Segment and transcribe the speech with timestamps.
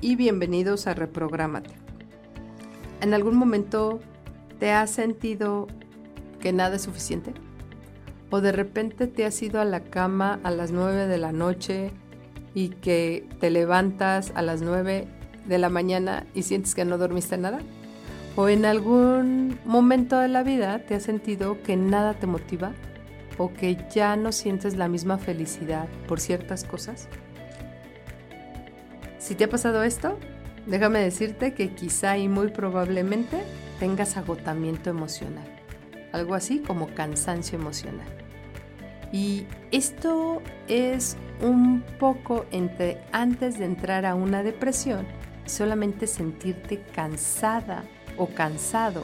[0.00, 1.70] y bienvenidos a Reprográmate.
[3.00, 4.00] ¿En algún momento
[4.58, 5.66] te has sentido
[6.40, 7.32] que nada es suficiente?
[8.30, 11.92] ¿O de repente te has ido a la cama a las 9 de la noche
[12.54, 15.08] y que te levantas a las 9
[15.46, 17.60] de la mañana y sientes que no dormiste nada?
[18.34, 22.72] ¿O en algún momento de la vida te has sentido que nada te motiva
[23.38, 27.08] o que ya no sientes la misma felicidad por ciertas cosas?
[29.26, 30.20] Si te ha pasado esto,
[30.66, 33.42] déjame decirte que quizá y muy probablemente
[33.80, 35.48] tengas agotamiento emocional,
[36.12, 38.06] algo así como cansancio emocional.
[39.10, 45.08] Y esto es un poco entre antes de entrar a una depresión,
[45.44, 47.82] solamente sentirte cansada
[48.16, 49.02] o cansado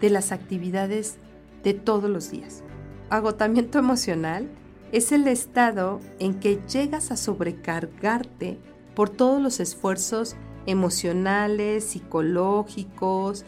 [0.00, 1.16] de las actividades
[1.64, 2.62] de todos los días.
[3.10, 4.48] Agotamiento emocional
[4.92, 8.60] es el estado en que llegas a sobrecargarte
[8.98, 10.34] por todos los esfuerzos
[10.66, 13.44] emocionales, psicológicos,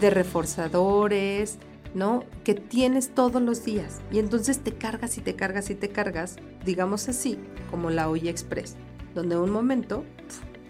[0.00, 1.58] de reforzadores,
[1.94, 2.24] ¿no?
[2.42, 4.00] Que tienes todos los días.
[4.10, 7.38] Y entonces te cargas y te cargas y te cargas, digamos así,
[7.70, 8.74] como la olla express,
[9.14, 10.02] donde un momento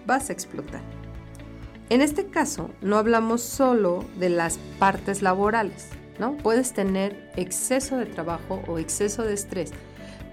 [0.06, 0.82] vas a explotar.
[1.88, 6.36] En este caso, no hablamos solo de las partes laborales, ¿no?
[6.36, 9.72] Puedes tener exceso de trabajo o exceso de estrés,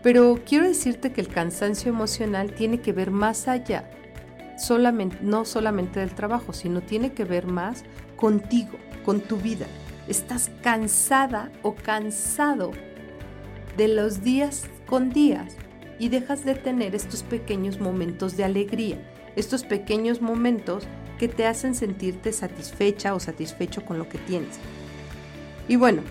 [0.01, 3.89] pero quiero decirte que el cansancio emocional tiene que ver más allá,
[5.21, 7.83] no solamente del trabajo, sino tiene que ver más
[8.15, 9.65] contigo, con tu vida.
[10.07, 12.71] Estás cansada o cansado
[13.77, 15.55] de los días con días
[15.99, 18.97] y dejas de tener estos pequeños momentos de alegría,
[19.35, 20.87] estos pequeños momentos
[21.17, 24.57] que te hacen sentirte satisfecha o satisfecho con lo que tienes.
[25.67, 26.01] Y bueno,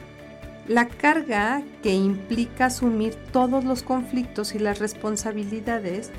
[0.68, 6.10] la carga que implica asumir todos los conflictos y las responsabilidades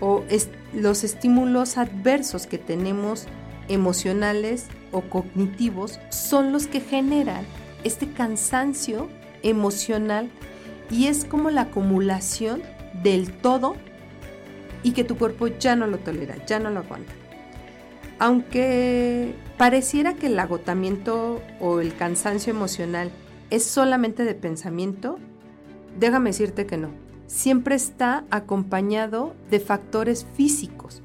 [0.00, 0.24] o
[0.72, 3.26] los estímulos adversos que tenemos
[3.68, 7.44] emocionales o cognitivos son los que generan
[7.84, 9.08] este cansancio
[9.42, 10.30] emocional
[10.90, 12.62] y es como la acumulación
[13.02, 13.76] del todo
[14.82, 17.12] y que tu cuerpo ya no lo tolera, ya no lo aguanta.
[18.18, 23.10] Aunque pareciera que el agotamiento o el cansancio emocional
[23.50, 25.18] es solamente de pensamiento,
[25.98, 26.90] déjame decirte que no.
[27.26, 31.02] Siempre está acompañado de factores físicos.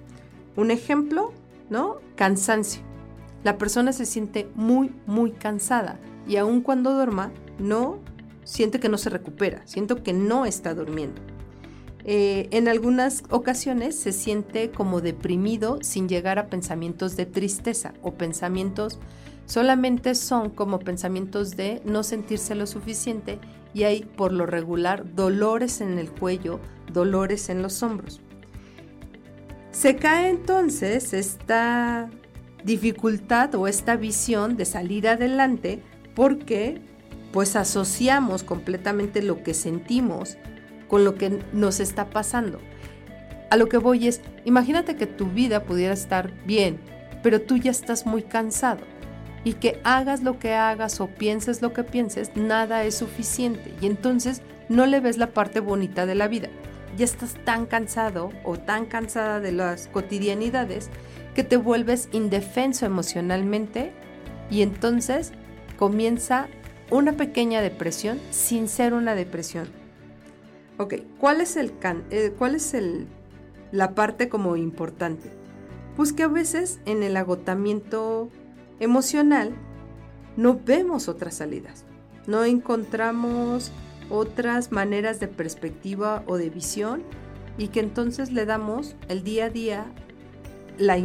[0.56, 1.34] Un ejemplo,
[1.70, 1.98] ¿no?
[2.16, 2.82] Cansancio.
[3.44, 8.00] La persona se siente muy, muy cansada y aun cuando duerma, no
[8.44, 11.22] siente que no se recupera, siento que no está durmiendo.
[12.08, 18.14] Eh, en algunas ocasiones se siente como deprimido sin llegar a pensamientos de tristeza o
[18.14, 19.00] pensamientos
[19.46, 23.40] solamente son como pensamientos de no sentirse lo suficiente
[23.74, 26.60] y hay por lo regular dolores en el cuello,
[26.92, 28.22] dolores en los hombros.
[29.72, 32.10] Se cae entonces esta
[32.64, 35.84] dificultad o esta visión de salir adelante
[36.16, 36.82] porque
[37.34, 40.38] pues asociamos completamente lo que sentimos
[40.88, 42.60] con lo que nos está pasando.
[43.52, 46.80] A lo que voy es, imagínate que tu vida pudiera estar bien,
[47.22, 48.95] pero tú ya estás muy cansado
[49.46, 53.86] y que hagas lo que hagas o pienses lo que pienses, nada es suficiente y
[53.86, 56.50] entonces no le ves la parte bonita de la vida.
[56.98, 60.90] Ya estás tan cansado o tan cansada de las cotidianidades
[61.36, 63.94] que te vuelves indefenso emocionalmente
[64.50, 65.32] y entonces
[65.78, 66.48] comienza
[66.90, 69.68] una pequeña depresión sin ser una depresión.
[70.78, 71.72] Ok, ¿cuál es, el
[72.10, 73.08] eh, cuál es el,
[73.72, 75.30] la parte como importante?
[75.96, 78.30] Pues que a veces en el agotamiento
[78.80, 79.54] emocional,
[80.38, 81.86] no vemos otras salidas,
[82.28, 83.72] no encontramos
[84.10, 87.04] otras maneras de perspectiva o de visión
[87.58, 89.86] y que entonces le damos el día a día
[90.78, 90.98] la,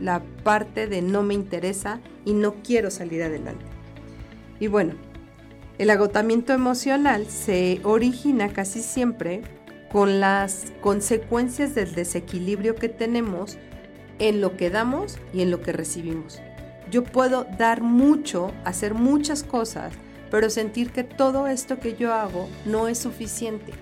[0.00, 3.64] la parte de no me interesa y no quiero salir adelante.
[4.60, 4.94] Y bueno,
[5.78, 9.42] el agotamiento emocional se origina casi siempre
[9.92, 13.58] con las consecuencias del desequilibrio que tenemos
[14.18, 16.40] en lo que damos y en lo que recibimos.
[16.90, 19.94] Yo puedo dar mucho, hacer muchas cosas,
[20.30, 23.72] pero sentir que todo esto que yo hago no es suficiente.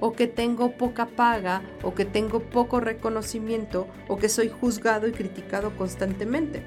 [0.00, 5.12] o que tengo poca paga o que tengo poco reconocimiento o que soy juzgado y
[5.12, 6.62] criticado constantemente.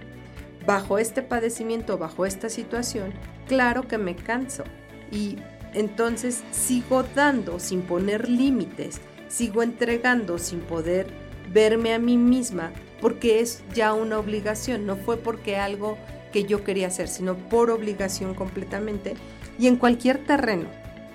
[0.66, 3.14] Bajo este padecimiento, bajo esta situación,
[3.48, 4.64] claro que me canso
[5.12, 5.38] y
[5.74, 11.08] entonces sigo dando sin poner límites, sigo entregando sin poder
[11.52, 15.98] verme a mí misma porque es ya una obligación, no fue porque algo
[16.32, 19.16] que yo quería hacer, sino por obligación completamente
[19.58, 20.68] y en cualquier terreno,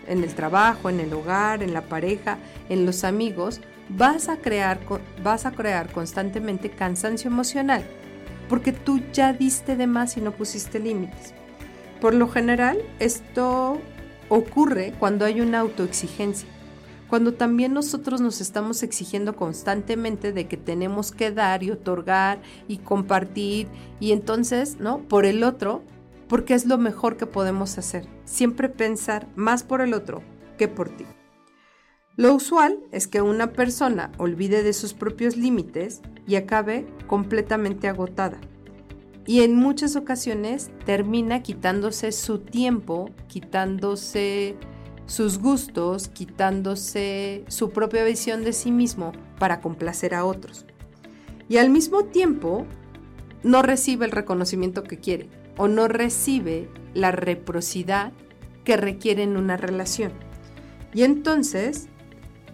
[0.06, 2.38] en el trabajo, en el hogar, en la pareja,
[2.68, 4.80] en los amigos, vas a crear,
[5.22, 7.84] vas a crear constantemente cansancio emocional,
[8.48, 11.34] porque tú ya diste de más y no pusiste límites.
[12.00, 13.80] Por lo general, esto
[14.28, 16.48] ocurre cuando hay una autoexigencia,
[17.08, 22.78] cuando también nosotros nos estamos exigiendo constantemente de que tenemos que dar y otorgar y
[22.78, 23.68] compartir
[24.00, 24.98] y entonces, ¿no?
[25.08, 25.82] Por el otro,
[26.28, 28.08] porque es lo mejor que podemos hacer.
[28.24, 30.22] Siempre pensar más por el otro
[30.58, 31.04] que por ti.
[32.16, 38.38] Lo usual es que una persona olvide de sus propios límites y acabe completamente agotada.
[39.26, 44.56] Y en muchas ocasiones termina quitándose su tiempo, quitándose
[45.06, 50.66] sus gustos, quitándose su propia visión de sí mismo para complacer a otros.
[51.48, 52.66] Y al mismo tiempo
[53.42, 58.12] no recibe el reconocimiento que quiere o no recibe la reciprocidad
[58.64, 60.12] que requiere en una relación.
[60.94, 61.88] Y entonces,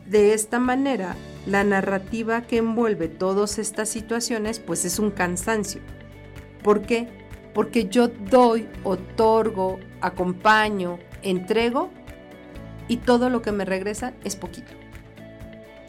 [0.07, 5.81] de esta manera, la narrativa que envuelve todas estas situaciones pues es un cansancio.
[6.63, 7.09] ¿Por qué?
[7.55, 11.91] Porque yo doy, otorgo, acompaño, entrego
[12.91, 14.73] y todo lo que me regresa es poquito.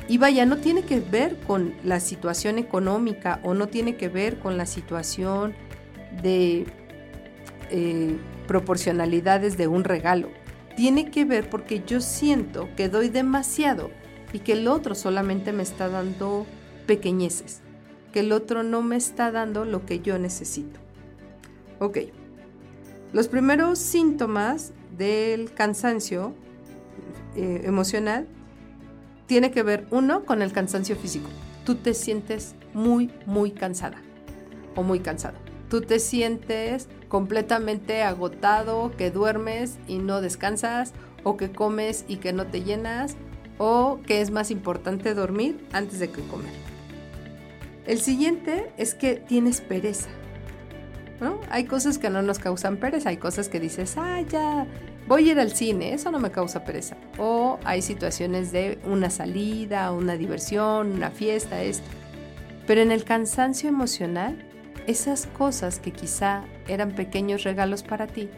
[0.07, 4.37] Y vaya, no tiene que ver con la situación económica o no tiene que ver
[4.37, 5.55] con la situación
[6.21, 6.67] de
[7.71, 10.29] eh, proporcionalidades de un regalo.
[10.75, 13.89] Tiene que ver porque yo siento que doy demasiado
[14.31, 16.45] y que el otro solamente me está dando
[16.85, 17.61] pequeñeces,
[18.13, 20.79] que el otro no me está dando lo que yo necesito.
[21.79, 21.97] Ok,
[23.11, 26.35] los primeros síntomas del cansancio
[27.35, 28.27] eh, emocional
[29.27, 31.29] tiene que ver, uno, con el cansancio físico.
[31.65, 34.01] Tú te sientes muy, muy cansada
[34.75, 35.37] o muy cansado
[35.71, 40.91] tú te sientes completamente agotado, que duermes y no descansas,
[41.23, 43.15] o que comes y que no te llenas,
[43.57, 46.51] o que es más importante dormir antes de que comer.
[47.87, 50.09] El siguiente es que tienes pereza.
[51.21, 51.39] ¿No?
[51.49, 54.65] Hay cosas que no nos causan pereza, hay cosas que dices, ah, ya,
[55.07, 56.97] voy a ir al cine, eso no me causa pereza.
[57.17, 61.87] O hay situaciones de una salida, una diversión, una fiesta, esto.
[62.65, 64.45] Pero en el cansancio emocional
[64.87, 68.29] esas cosas que quizá eran pequeños regalos para ti,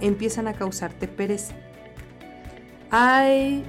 [0.00, 1.54] empiezan a causarte pereza.
[2.90, 3.62] Hay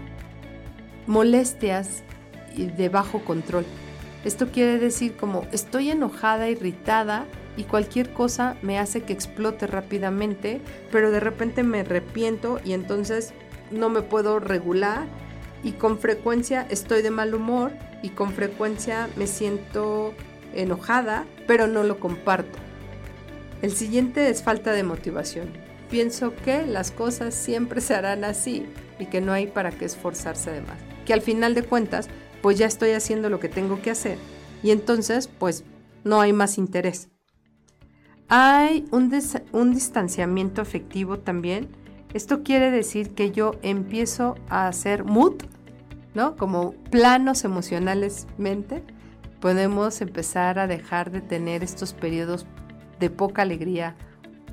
[1.05, 2.03] molestias
[2.55, 3.65] de bajo control.
[4.23, 7.25] Esto quiere decir como estoy enojada, irritada
[7.57, 10.61] y cualquier cosa me hace que explote rápidamente,
[10.91, 13.33] pero de repente me arrepiento y entonces
[13.71, 15.07] no me puedo regular
[15.63, 17.71] y con frecuencia estoy de mal humor
[18.03, 20.13] y con frecuencia me siento
[20.53, 22.59] enojada, pero no lo comparto.
[23.61, 25.51] El siguiente es falta de motivación.
[25.89, 28.67] Pienso que las cosas siempre se harán así
[28.99, 30.77] y que no hay para qué esforzarse de más.
[31.05, 32.07] Que al final de cuentas,
[32.41, 34.17] pues ya estoy haciendo lo que tengo que hacer
[34.61, 35.63] y entonces, pues
[36.03, 37.09] no hay más interés.
[38.29, 39.11] Hay un,
[39.53, 41.69] un distanciamiento afectivo también.
[42.13, 45.35] Esto quiere decir que yo empiezo a hacer mood,
[46.13, 46.35] ¿no?
[46.35, 48.83] Como planos emocionales mente
[49.39, 52.45] podemos empezar a dejar de tener estos periodos
[52.99, 53.95] de poca alegría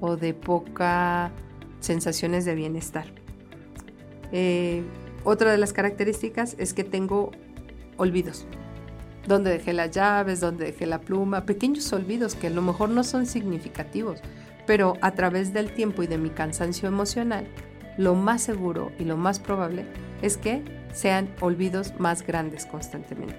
[0.01, 1.33] o de poca
[1.81, 3.07] sensaciones de bienestar.
[4.33, 4.85] Eh,
[5.25, 7.31] otra de las características es que tengo
[7.97, 8.47] olvidos.
[9.27, 13.05] Donde dejé las llaves, donde dejé la pluma, pequeños olvidos que a lo mejor no
[13.05, 14.21] son significativos,
[14.67, 17.47] pero a través del tiempo y de mi cansancio emocional,
[17.97, 19.87] lo más seguro y lo más probable
[20.23, 20.63] es que
[20.93, 23.39] sean olvidos más grandes constantemente.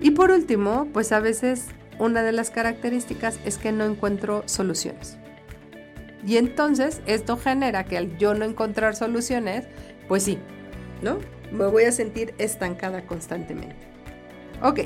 [0.00, 1.66] Y por último, pues a veces
[1.98, 5.18] una de las características es que no encuentro soluciones.
[6.26, 9.66] Y entonces esto genera que al yo no encontrar soluciones,
[10.08, 10.38] pues sí,
[11.02, 11.18] ¿no?
[11.52, 13.88] Me voy a sentir estancada constantemente.
[14.62, 14.80] Ok,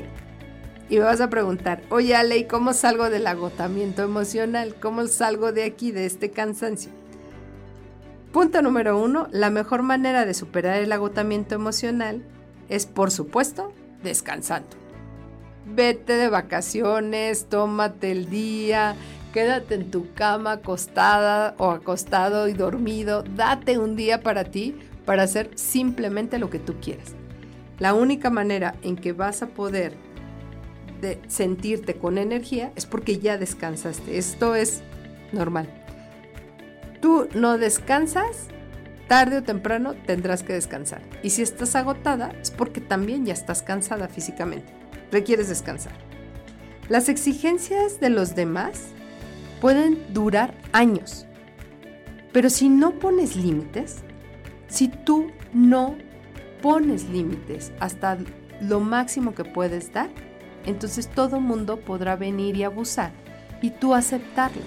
[0.89, 4.75] y me vas a preguntar, oye Ale, ¿cómo salgo del agotamiento emocional?
[4.79, 6.91] ¿Cómo salgo de aquí, de este cansancio?
[8.31, 12.23] Punto número uno, la mejor manera de superar el agotamiento emocional
[12.69, 13.71] es, por supuesto,
[14.03, 14.83] descansando
[15.65, 18.95] vete de vacaciones, tómate el día,
[19.33, 24.75] quédate en tu cama acostada o acostado y dormido, date un día para ti,
[25.05, 27.15] para hacer simplemente lo que tú quieres.
[27.79, 29.93] La única manera en que vas a poder
[31.01, 34.17] de sentirte con energía es porque ya descansaste.
[34.17, 34.81] Esto es
[35.31, 35.67] normal.
[37.01, 38.47] Tú no descansas,
[39.07, 41.01] tarde o temprano tendrás que descansar.
[41.21, 44.71] Y si estás agotada es porque también ya estás cansada físicamente.
[45.11, 45.93] Requieres descansar.
[46.89, 48.81] Las exigencias de los demás
[49.59, 51.25] pueden durar años.
[52.31, 53.97] Pero si no pones límites,
[54.67, 55.97] si tú no
[56.63, 58.17] pones límites hasta
[58.61, 60.09] lo máximo que puedes dar,
[60.65, 63.11] entonces todo mundo podrá venir y abusar
[63.61, 64.61] y tú aceptarlo.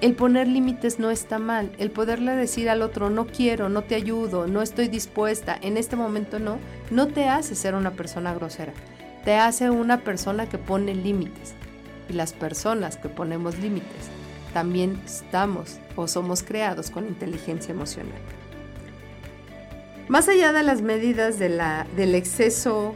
[0.00, 3.96] El poner límites no está mal, el poderle decir al otro no quiero, no te
[3.96, 6.58] ayudo, no estoy dispuesta, en este momento no,
[6.92, 8.72] no te hace ser una persona grosera,
[9.24, 11.54] te hace una persona que pone límites.
[12.08, 14.10] Y las personas que ponemos límites
[14.52, 18.20] también estamos o somos creados con inteligencia emocional.
[20.08, 22.94] Más allá de las medidas del exceso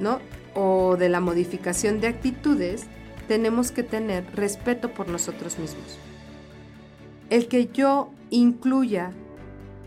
[0.00, 0.20] ¿no?
[0.54, 2.86] o de la modificación de actitudes,
[3.26, 5.98] tenemos que tener respeto por nosotros mismos.
[7.30, 9.12] El que yo incluya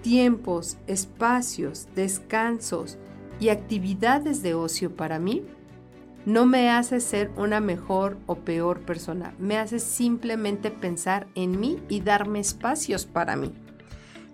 [0.01, 2.97] tiempos, espacios, descansos
[3.39, 5.45] y actividades de ocio para mí
[6.25, 11.79] no me hace ser una mejor o peor persona, me hace simplemente pensar en mí
[11.87, 13.53] y darme espacios para mí.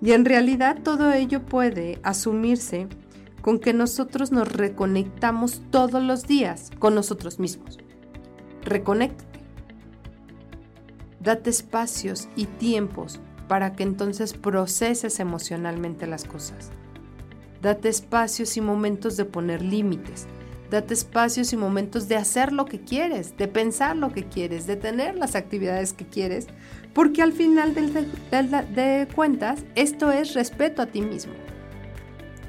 [0.02, 2.88] Y en realidad todo ello puede asumirse
[3.42, 7.78] con que nosotros nos reconectamos todos los días con nosotros mismos.
[8.64, 9.40] Reconéctate.
[11.20, 16.72] Date espacios y tiempos para que entonces proceses emocionalmente las cosas.
[17.62, 20.28] Date espacios y momentos de poner límites,
[20.69, 24.75] Date espacios y momentos de hacer lo que quieres, de pensar lo que quieres, de
[24.75, 26.48] tener las actividades que quieres,
[26.93, 31.34] porque al final de, cuentas esto es respeto a ti mismo.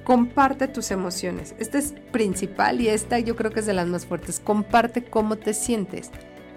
[0.05, 1.55] Comparte tus emociones.
[1.59, 4.41] Esta es principal y esta yo creo que es de las más fuertes.
[4.41, 6.11] Comparte cómo te sientes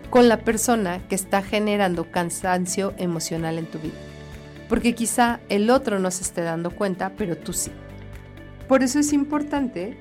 [0.09, 3.95] con la persona que está generando cansancio emocional en tu vida.
[4.69, 7.71] Porque quizá el otro no se esté dando cuenta, pero tú sí.
[8.67, 9.97] Por eso es importante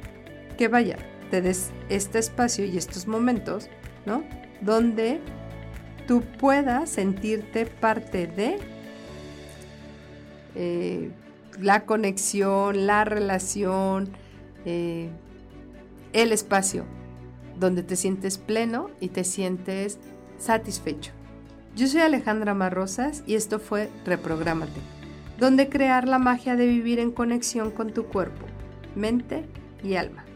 [0.59, 0.99] que vaya,
[1.31, 3.69] te des este espacio y estos momentos,
[4.07, 4.25] ¿no?
[4.61, 5.21] Donde
[6.07, 8.59] tú puedas sentirte parte de
[10.55, 11.11] eh,
[11.61, 14.11] la conexión, la relación,
[14.65, 15.11] eh,
[16.13, 16.85] el espacio,
[17.59, 19.99] donde te sientes pleno y te sientes
[20.39, 21.13] satisfecho.
[21.77, 24.81] Yo soy Alejandra Marrosas y esto fue Reprográmate,
[25.39, 28.47] donde crear la magia de vivir en conexión con tu cuerpo,
[28.97, 29.45] mente
[29.85, 30.28] y alma.